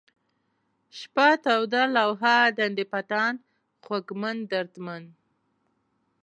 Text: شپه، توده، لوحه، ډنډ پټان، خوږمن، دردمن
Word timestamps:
شپه، 0.97 1.27
توده، 1.43 1.83
لوحه، 1.95 2.35
ډنډ 2.57 2.77
پټان، 2.91 3.33
خوږمن، 3.83 4.37
دردمن 4.51 5.03